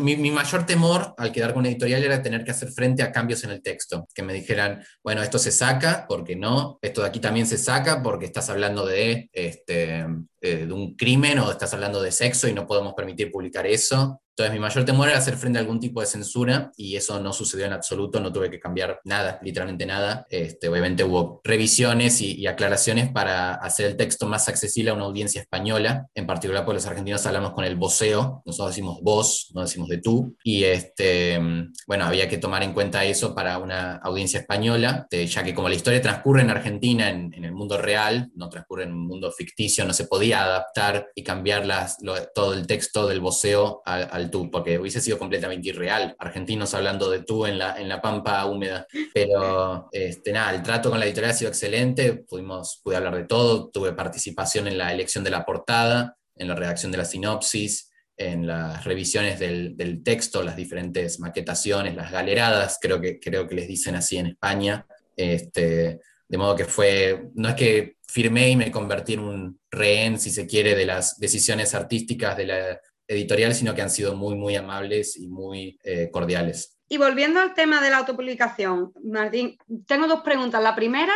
[0.00, 3.44] mi, mayor temor al quedar con una editorial era tener que hacer frente a cambios
[3.44, 7.20] en el texto, que me dijeran, bueno, esto se saca, porque no, esto de aquí
[7.20, 10.06] también se saca porque estás hablando de, este,
[10.40, 14.21] eh, de un crimen o estás hablando de sexo y no podemos permitir publicar eso.
[14.32, 17.34] Entonces mi mayor temor era hacer frente a algún tipo de censura y eso no
[17.34, 20.26] sucedió en absoluto, no tuve que cambiar nada, literalmente nada.
[20.30, 25.40] Este, obviamente hubo revisiones y, aclaraciones para hacer el texto más accesible a una audiencia
[25.40, 29.88] española, en particular porque los argentinos hablamos con el voceo, nosotros decimos vos, no decimos
[29.88, 31.38] de tú, y este,
[31.86, 35.76] bueno, había que tomar en cuenta eso para una audiencia española, ya que como la
[35.76, 39.92] historia transcurre en Argentina, en, el mundo real, no transcurre en un mundo ficticio, no
[39.92, 41.98] se podía adaptar y cambiar las,
[42.34, 47.22] todo el texto del voceo al tú, porque hubiese sido completamente irreal, argentinos hablando de
[47.22, 48.86] tú en la, en la pampa húmeda.
[49.12, 53.24] Pero este, nada, el trato con la editorial ha sido excelente, pudimos, pude hablar de
[53.24, 57.90] todo, tuve participación en la elección de la portada, en la redacción de la sinopsis,
[58.16, 63.54] en las revisiones del, del, texto, las diferentes maquetaciones, las galeradas, creo que, creo que
[63.54, 68.56] les dicen así en España, Este, de modo que fue, no es que firmé y
[68.56, 72.80] me convertí en un rehén, si se quiere, de las decisiones artísticas de la
[73.12, 76.78] editorial, sino que han sido muy, muy amables y muy eh, cordiales.
[76.88, 80.62] Y volviendo al tema de la autopublicación, Martín, tengo dos preguntas.
[80.62, 81.14] La primera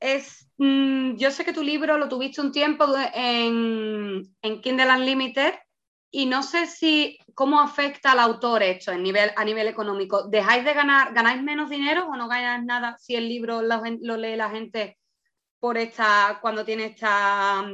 [0.00, 5.54] es, mm, yo sé que tu libro lo tuviste un tiempo en, en Kindle Unlimited
[6.10, 10.26] y no sé si cómo afecta al autor esto en nivel, a nivel económico.
[10.28, 14.36] ¿Dejáis de ganar, ganáis menos dinero o no ganáis nada si el libro lo, lee
[14.36, 14.98] la gente
[15.60, 17.64] por esta, cuando tiene esta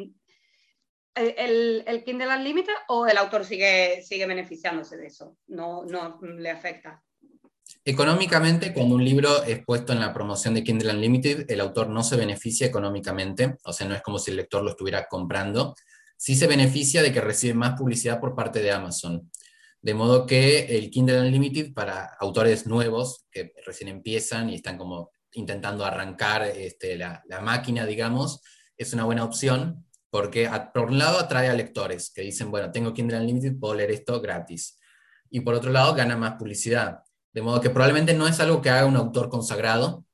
[1.14, 5.36] el, el, Kindle Unlimited o el autor sigue, sigue beneficiándose de eso?
[5.46, 7.02] No, no le afecta.
[7.84, 12.02] Económicamente, cuando un libro es puesto en la promoción de Kindle Unlimited, el autor no
[12.02, 15.74] se beneficia económicamente, o sea, no es como si el lector lo estuviera comprando,
[16.16, 19.30] sí se beneficia de que recibe más publicidad por parte de Amazon.
[19.82, 25.10] De modo que el Kindle Unlimited para autores nuevos que recién empiezan y están como
[25.32, 28.40] intentando arrancar este, la, máquina, digamos,
[28.78, 32.94] es una buena opción porque por un lado atrae a lectores que dicen, bueno, tengo
[32.94, 34.78] Kindle Unlimited, puedo leer esto gratis.
[35.28, 37.00] Y por otro lado gana más publicidad.
[37.32, 40.04] De modo que probablemente no es algo que haga un autor consagrado,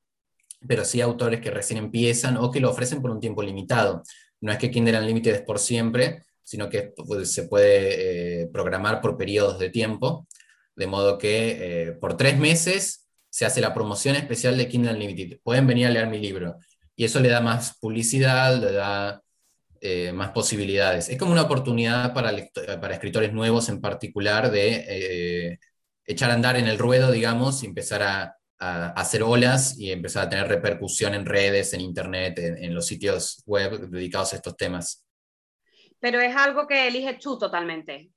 [0.67, 4.03] pero sí autores que recién empiezan o que lo ofrecen por un tiempo limitado.
[4.41, 9.19] No es que Kindle Unlimited es por siempre, sino que se puede eh, programar por
[9.19, 10.27] periodos de tiempo,
[10.77, 15.41] de modo que eh, por tres meses se hace la promoción especial de Kindle Unlimited.
[15.43, 16.57] Pueden venir a leer mi libro.
[16.97, 19.23] Y eso le da más publicidad, le da
[19.81, 21.09] eh, más posibilidades.
[21.09, 22.33] Es como una oportunidad para,
[22.81, 25.59] para escritores nuevos en particular de
[26.11, 30.29] echar a andar en el ruedo, digamos, y empezar a, hacer olas y empezar a
[30.29, 35.07] tener repercusión en redes, en Internet, en, los sitios web dedicados a estos temas.
[35.99, 38.11] Pero es algo que eliges tú totalmente.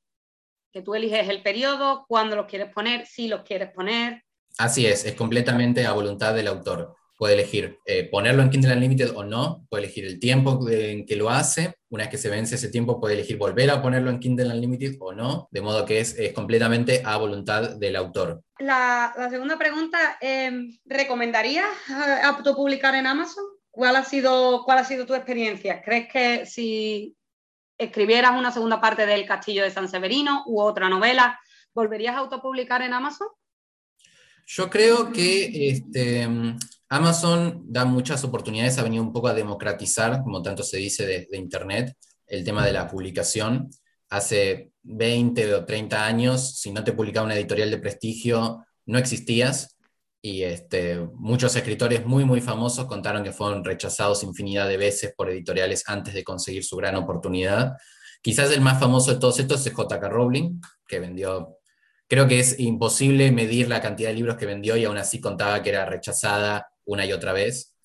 [0.69, 4.21] Que tú eliges el periodo, cuándo los quieres poner, si los quieres poner.
[4.57, 9.15] Así es, es completamente a voluntad del autor puede elegir eh, ponerlo en Kindle Unlimited
[9.15, 12.55] o no, puede elegir el tiempo en que lo hace, una vez que se vence
[12.55, 16.01] ese tiempo puede elegir volver a ponerlo en Kindle Unlimited o no, de modo que
[16.01, 18.43] es, completamente a voluntad del autor.
[18.59, 23.45] La, segunda pregunta, em, ¿recomendarías eh, autopublicar en Amazon?
[23.71, 25.81] ¿Cuál ha, sido, ¿Cuál ha sido tu experiencia?
[25.81, 27.15] ¿Crees que si
[27.77, 31.39] escribieras una segunda parte del Castillo de San Severino u otra novela,
[31.73, 33.29] volverías a autopublicar en Amazon?
[34.45, 36.27] Yo creo que este,
[36.93, 41.37] Amazon da muchas oportunidades, ha venido un poco a democratizar, como tanto se dice, de,
[41.37, 43.71] Internet, el tema de la publicación.
[44.09, 49.75] Hace 20 o 30 años, si no te publicaba una editorial de prestigio, no existías.
[50.21, 55.31] Y este, muchos escritores muy, muy famosos contaron que fueron rechazados infinidad de veces por
[55.31, 57.73] editoriales antes de conseguir su gran oportunidad.
[58.21, 60.09] Quizás el más famoso de todos estos es J.K.
[60.09, 61.57] Rowling, que vendió
[62.07, 65.63] creo que es imposible medir la cantidad de libros que vendió y aún así contaba
[65.63, 67.75] que era rechazada una y otra vez,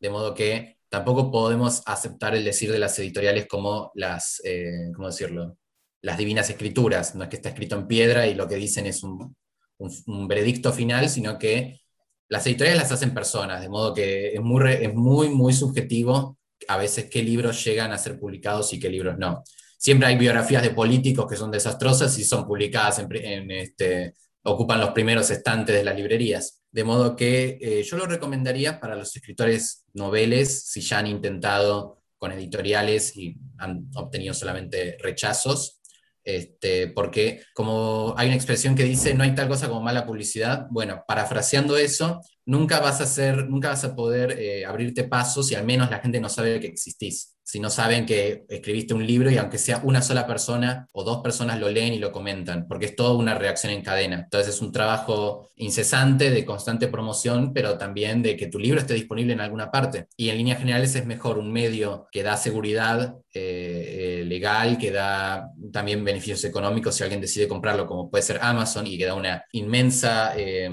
[0.00, 5.08] de modo que tampoco podemos aceptar el decir de las editoriales como las, eh, ¿cómo
[5.08, 5.58] decirlo?
[6.02, 9.02] Las divinas escrituras, no es que está escrito en piedra y lo que dicen es
[9.02, 9.36] un,
[10.26, 11.80] veredicto final, sino que
[12.28, 16.76] las editoriales las hacen personas, de modo que es muy, es muy, muy subjetivo a
[16.76, 19.42] veces qué libros llegan a ser publicados y qué libros no.
[19.78, 24.90] Siempre hay biografías de políticos que son desastrosas y son publicadas en, este, ocupan los
[24.90, 26.57] primeros estantes de las librerías.
[26.70, 32.02] De modo que eh, yo lo recomendaría para los escritores noveles, si ya han intentado
[32.18, 35.80] con editoriales y han obtenido solamente rechazos,
[36.24, 40.66] este, porque como hay una expresión que dice no hay tal cosa como mala publicidad,
[40.70, 45.54] bueno, parafraseando eso, nunca vas a, hacer, nunca vas a poder eh, abrirte pasos si
[45.54, 49.30] al menos la gente no sabe que existís si no saben que escribiste un libro
[49.30, 52.84] y aunque sea una sola persona o dos personas lo leen y lo comentan, porque
[52.84, 54.20] es toda una reacción en cadena.
[54.24, 58.92] Entonces es un trabajo incesante de constante promoción, pero también de que tu libro esté
[58.92, 60.08] disponible en alguna parte.
[60.14, 64.90] Y en líneas generales es mejor un medio que da seguridad eh, eh, legal, que
[64.90, 69.14] da también beneficios económicos si alguien decide comprarlo, como puede ser Amazon, y que da
[69.14, 70.70] una inmensa, eh,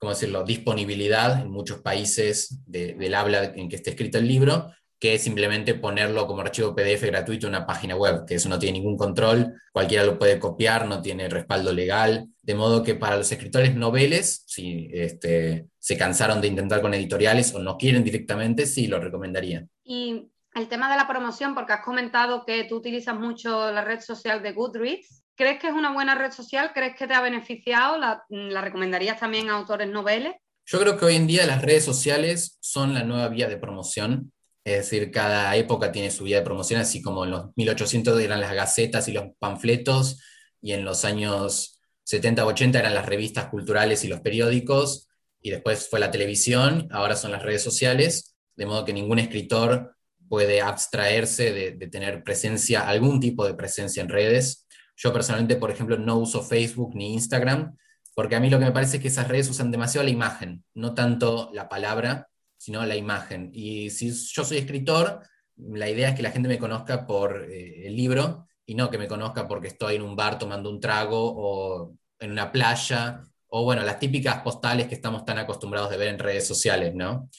[0.00, 5.18] ¿cómo decirlo?, disponibilidad en muchos países del habla en que esté escrito el libro, que
[5.18, 8.96] simplemente ponerlo como archivo PDF gratuito en una página web, que eso no tiene ningún
[8.96, 13.74] control, cualquiera lo puede copiar, no tiene respaldo legal, de modo que para los escritores
[13.74, 18.98] noveles, si este, se cansaron de intentar con editoriales o no quieren directamente, sí lo
[18.98, 19.66] recomendaría.
[19.84, 24.00] Y el tema de la promoción, porque has comentado que tú utilizas mucho la red
[24.00, 26.72] social de Goodreads, ¿crees que es una buena red social?
[26.72, 27.98] ¿Crees que te ha beneficiado?
[27.98, 30.34] ¿La, la recomendarías también a autores noveles?
[30.64, 34.32] Yo creo que hoy en día las redes sociales son la nueva vía de promoción
[34.66, 38.40] es decir, cada época tiene su vía de promoción, así como en los 1800 eran
[38.40, 40.20] las gacetas y los panfletos,
[40.60, 45.08] y en los años 70 o 80 eran las revistas culturales y los periódicos,
[45.40, 49.94] y después fue la televisión, ahora son las redes sociales, de modo que ningún escritor
[50.28, 54.66] puede abstraerse de, de tener presencia, algún tipo de presencia en redes.
[54.96, 57.76] Yo personalmente, por ejemplo, no uso Facebook ni Instagram,
[58.16, 60.64] porque a mí lo que me parece es que esas redes usan demasiado la imagen,
[60.74, 63.50] no tanto la palabra, sino la imagen.
[63.52, 65.20] Y si yo soy escritor,
[65.56, 68.98] la idea es que la gente me conozca por eh, el libro y no que
[68.98, 73.64] me conozca porque estoy en un bar tomando un trago o en una playa, o
[73.64, 77.30] bueno, las típicas postales que estamos tan acostumbrados de ver en redes sociales, ¿no?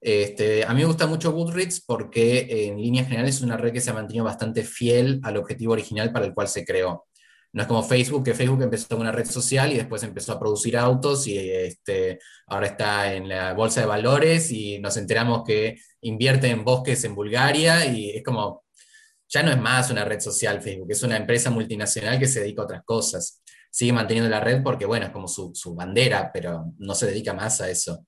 [0.00, 3.82] Este, a mí me gusta mucho Goodreads porque en líneas generales es una red que
[3.82, 7.06] se ha mantenido bastante fiel al objetivo original para el cual se creó.
[7.52, 10.76] No es como Facebook, que Facebook empezó una red social y después empezó a producir
[10.76, 16.48] autos y este, ahora está en la bolsa de valores y nos enteramos que invierte
[16.48, 18.64] en bosques en Bulgaria y es como,
[19.28, 22.62] ya no es más una red social Facebook, es una empresa multinacional que se dedica
[22.62, 23.42] a otras cosas.
[23.70, 27.60] Sigue manteniendo la red porque, bueno, es como su, bandera, pero no se dedica más
[27.60, 28.06] a eso.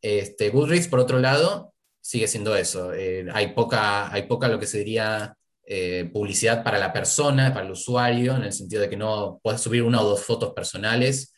[0.00, 2.92] Este, Goodreads, por otro lado, sigue siendo eso.
[2.92, 7.64] Eh, hay, poca, hay poca lo que se diría eh, publicidad para la persona, para
[7.64, 11.32] el usuario, en el sentido de que no puedes subir una o dos fotos personales,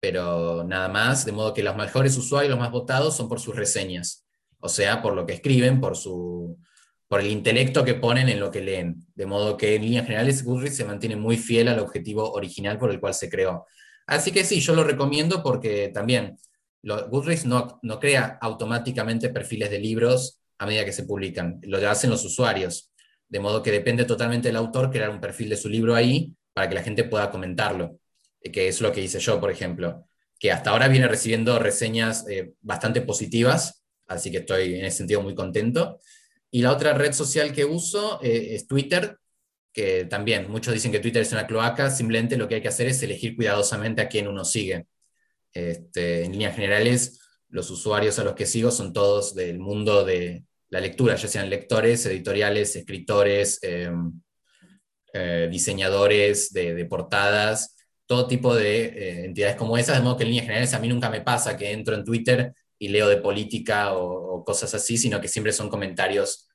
[0.00, 3.54] pero nada más, de modo que los mejores usuarios, los más votados, son por sus
[3.54, 4.24] reseñas,
[4.60, 6.58] o sea, por lo que escriben, por, su,
[7.08, 10.44] por el intelecto que ponen en lo que leen, de modo que en líneas generales
[10.44, 13.66] Goodreads se mantiene muy fiel al objetivo original por el cual se creó.
[14.06, 16.38] Así que sí, yo lo recomiendo porque también
[16.82, 22.08] Goodreads no, no crea automáticamente perfiles de libros a medida que se publican, lo hacen
[22.08, 22.87] los usuarios
[23.28, 26.68] de modo que depende totalmente del autor crear un perfil de su libro ahí para
[26.68, 27.98] que la gente pueda comentarlo,
[28.40, 30.06] eh, que es lo que hice yo, por ejemplo,
[30.38, 35.22] que hasta ahora viene recibiendo reseñas eh, bastante positivas, así que estoy en ese sentido
[35.22, 36.00] muy contento.
[36.50, 39.18] Y la otra red social que uso eh, es Twitter,
[39.72, 42.88] que también muchos dicen que Twitter es una cloaca, simplemente lo que hay que hacer
[42.88, 44.86] es elegir cuidadosamente a quién uno sigue.
[45.52, 50.44] Este, en líneas generales, los usuarios a los que sigo son todos del mundo de,
[50.70, 53.90] la lectura, ya sean lectores, editoriales, escritores, eh,
[55.14, 57.76] eh, diseñadores de, portadas,
[58.06, 60.88] todo tipo de eh, entidades como esas, de modo que en líneas generales a mí
[60.88, 65.20] nunca me pasa que entro en Twitter y leo de política o, cosas así, sino
[65.20, 66.48] que siempre son comentarios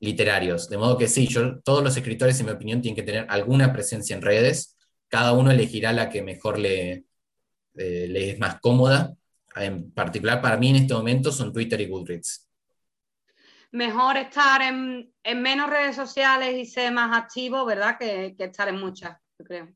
[0.00, 0.68] literarios.
[0.68, 3.72] De modo que sí, yo, todos los escritores, en mi opinión, tienen que tener alguna
[3.72, 4.76] presencia en redes,
[5.08, 7.04] cada uno elegirá la que mejor le,
[7.74, 9.14] le es más cómoda.
[9.54, 12.45] En particular, para mí en este momento son Twitter y Goodreads
[13.72, 17.98] mejor estar en, menos redes sociales y ser más activo, ¿verdad?
[17.98, 19.68] Que, estar en muchas, yo creo.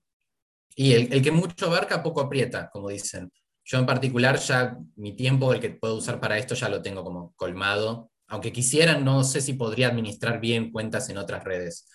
[0.77, 3.31] Y el, que mucho abarca, poco aprieta, como dicen.
[3.65, 7.05] Yo en particular ya mi tiempo, el que puedo usar para esto, ya lo tengo
[7.05, 8.11] como colmado.
[8.29, 11.89] Aunque quisiera, no sé si podría administrar bien cuentas en otras redes.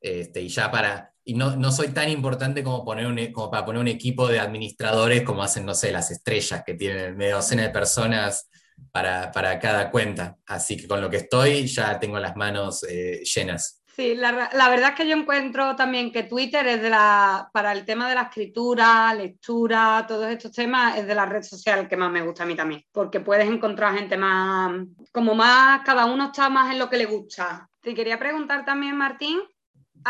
[0.00, 3.64] Este, y ya para, y no, no, soy tan importante como, poner un, como para
[3.64, 7.64] poner un equipo de administradores como hacen, no sé, las estrellas que tienen media docena
[7.64, 8.48] de personas
[8.92, 10.38] para, para, cada cuenta.
[10.46, 13.82] Así que con lo que estoy ya tengo las manos eh, llenas.
[13.98, 17.72] Sí, la, la, verdad es que yo encuentro también que Twitter es de la, para
[17.72, 21.96] el tema de la escritura, lectura, todos estos temas, es de la red social que
[21.96, 26.26] más me gusta a mí también, porque puedes encontrar gente más, como más, cada uno
[26.26, 27.68] está más en lo que le gusta.
[27.80, 29.40] Te quería preguntar también, Martín,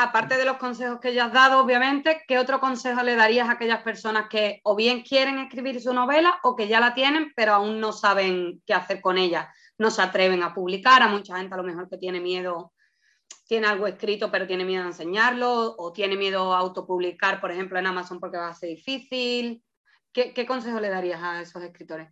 [0.03, 3.53] aparte de los consejos que ya has dado, obviamente, ¿qué otro consejo le darías a
[3.53, 7.55] aquellas personas que o bien quieren escribir su novela o que ya la tienen, pero
[7.55, 9.53] aún no saben qué hacer con ella?
[9.77, 12.73] No se atreven a publicar, a mucha gente a lo mejor que tiene miedo,
[13.47, 17.79] tiene algo escrito, pero tiene miedo a enseñarlo, o tiene miedo a autopublicar, por ejemplo,
[17.79, 19.63] en Amazon porque va a ser difícil.
[20.13, 22.09] ¿Qué, consejo le darías a esos escritores?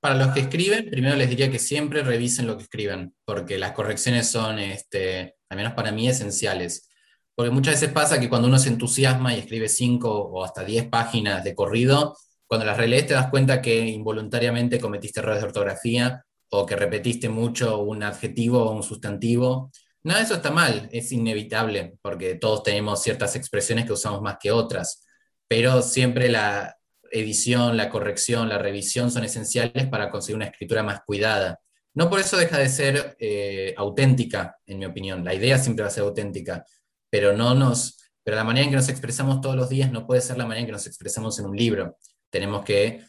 [0.00, 3.72] Para los que escriben, primero les diría que siempre revisen lo que escriben, porque las
[3.72, 6.88] correcciones son, este, al menos para mí, esenciales.
[7.34, 10.88] Porque muchas veces pasa que cuando uno se entusiasma y escribe cinco o hasta diez
[10.88, 16.24] páginas de corrido, cuando las relees te das cuenta que involuntariamente cometiste errores de ortografía
[16.50, 19.70] o que repetiste mucho un adjetivo o un sustantivo.
[20.02, 24.38] Nada de eso está mal, es inevitable, porque todos tenemos ciertas expresiones que usamos más
[24.40, 25.06] que otras,
[25.46, 26.76] pero siempre la,
[27.10, 31.60] edición, la corrección, la revisión son esenciales para conseguir una escritura más cuidada.
[31.94, 35.24] No por eso deja de ser eh, auténtica, en mi opinión.
[35.24, 36.64] La idea siempre va a ser auténtica,
[37.10, 40.20] pero no nos, pero la manera en que nos expresamos todos los días no puede
[40.20, 41.96] ser la manera en que nos expresamos en un libro.
[42.30, 43.04] Tenemos que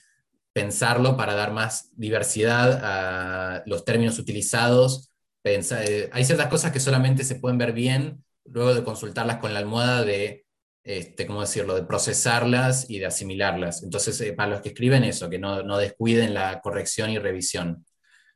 [0.54, 5.12] pensarlo para dar más diversidad a los términos utilizados.
[5.44, 9.60] Eh, hay ciertas cosas que solamente se pueden ver bien luego de consultarlas con la
[9.60, 10.46] almohada de
[10.84, 13.84] este, ¿cómo decirlo?, de procesarlas y de asimilarlas.
[13.84, 17.86] Entonces, eh, para los que escriben eso, que no, no, descuiden la corrección y revisión.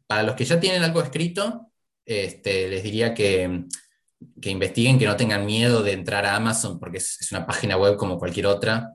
[0.08, 1.72] Para los que ya tienen algo escrito,
[2.06, 3.66] este, les diría que,
[4.43, 8.18] investiguen, que no tengan miedo de entrar a Amazon, porque es, una página web como
[8.18, 8.93] cualquier otra,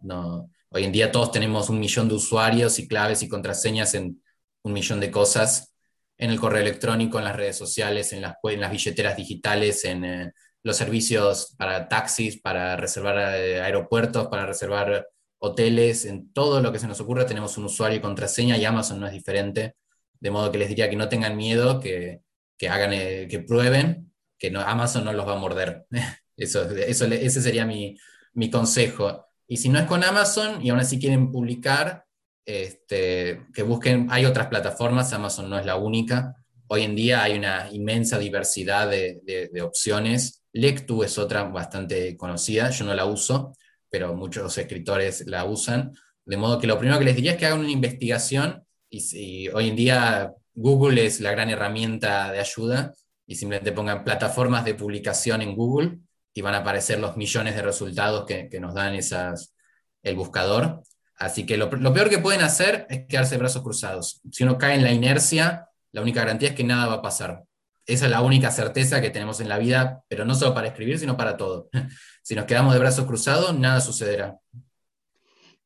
[0.73, 4.23] Hoy en día todos tenemos un millón de usuarios y claves y contraseñas en
[4.63, 5.75] un millón de cosas,
[6.17, 10.33] en el correo electrónico, en las redes sociales, en las, en billeteras digitales, en eh,
[10.63, 15.09] los servicios para taxis, para reservar eh, aeropuertos, para reservar
[15.39, 19.01] hoteles, en todo lo que se nos ocurra tenemos un usuario y contraseña y Amazon
[19.01, 19.75] no es diferente,
[20.21, 22.21] de modo que les diría que no tengan miedo, que,
[22.68, 25.87] hagan, eh, que prueben, que no, Amazon no los va a morder.
[26.37, 27.99] eso, eso, ese sería mi,
[28.35, 29.27] mi consejo.
[29.47, 32.05] Y si no es con Amazon y aún así quieren publicar,
[32.45, 36.37] este, que busquen, hay otras plataformas, Amazon no es la única.
[36.68, 40.45] Hoy en día hay una inmensa diversidad de, de opciones.
[40.53, 43.55] Lectu es otra bastante conocida, yo no la uso,
[43.89, 45.93] pero muchos escritores la usan.
[46.25, 49.49] De modo que lo primero que les diría es que hagan una investigación y, si
[49.49, 52.93] hoy en día Google es la gran herramienta de ayuda
[53.26, 55.99] y simplemente pongan plataformas de publicación en Google
[56.34, 59.55] y van a aparecer los millones de resultados que, que nos dan esas,
[60.03, 60.82] el buscador.
[61.16, 64.20] Así que lo, lo, peor que pueden hacer es quedarse de brazos cruzados.
[64.30, 67.45] Si uno cae en la inercia, la única garantía es que nada va a pasar.
[67.86, 70.99] Esa es la única certeza que tenemos en la vida, pero no solo para escribir,
[70.99, 71.68] sino para todo.
[72.22, 74.38] Si nos quedamos de brazos cruzados, nada sucederá.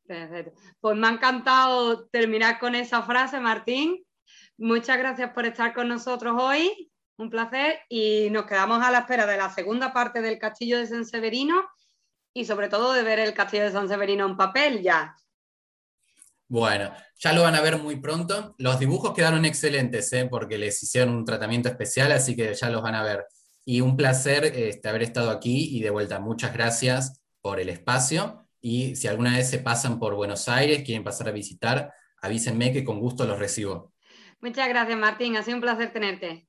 [0.06, 0.52] Perfecto.
[0.85, 4.05] Pues me ha encantado terminar con esa frase, Martín.
[4.59, 6.93] Muchas gracias por estar con nosotros hoy.
[7.16, 7.78] Un placer.
[7.89, 11.64] Y nos quedamos a la espera de la segunda parte del Castillo de San Severino
[12.35, 15.16] y sobre todo de ver el Castillo de San Severino en papel ya.
[16.49, 18.55] Bueno, ya lo van a ver muy pronto.
[18.59, 20.28] Los dibujos quedaron excelentes, ¿eh?
[20.30, 23.24] porque les hicieron un tratamiento especial, así que ya los van a ver.
[23.64, 28.43] Y un placer este, haber estado aquí y de vuelta, muchas gracias por el espacio.
[28.66, 31.92] Y si alguna vez se pasan por Buenos Aires, quieren pasar a visitar,
[32.22, 33.92] avísenme que con gusto los recibo.
[34.40, 35.36] Muchas gracias, Martín.
[35.36, 36.48] Ha sido un placer tenerte.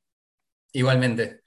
[0.72, 1.42] Igualmente.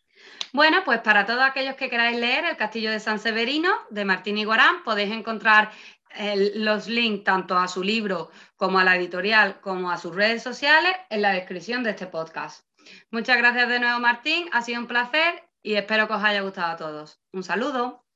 [0.52, 4.36] Bueno, pues para todos aquellos que queráis leer El Castillo de San Severino de Martín
[4.36, 5.70] Iguarán, podéis encontrar
[6.56, 10.94] los links tanto a su libro como a la editorial como a sus redes sociales
[11.08, 12.66] en la descripción de este podcast.
[13.10, 16.72] Muchas gracias de nuevo Martín, ha sido un placer y espero que os haya gustado
[16.72, 17.22] a todos.
[17.32, 18.07] Un saludo.